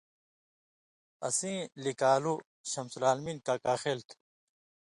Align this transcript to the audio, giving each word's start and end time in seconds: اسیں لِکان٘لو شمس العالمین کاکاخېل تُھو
اسیں 1.27 1.57
لِکان٘لو 1.83 2.33
شمس 2.71 2.93
العالمین 2.97 3.37
کاکاخېل 3.47 3.99
تُھو 4.07 4.15